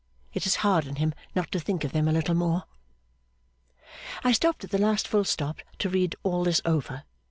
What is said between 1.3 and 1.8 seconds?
not to